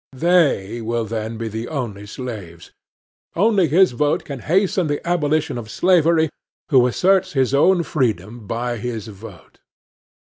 They 0.17 0.81
will 0.81 1.05
then 1.05 1.37
be 1.37 1.47
the 1.47 1.67
only 1.67 2.07
slaves. 2.07 2.71
Only 3.35 3.67
his 3.67 3.91
vote 3.91 4.25
can 4.25 4.39
hasten 4.39 4.87
the 4.87 5.07
abolition 5.07 5.59
of 5.59 5.69
slavery 5.69 6.27
who 6.71 6.87
asserts 6.87 7.33
his 7.33 7.53
own 7.53 7.83
freedom 7.83 8.47
by 8.47 8.77
his 8.77 9.05
vote. 9.09 9.59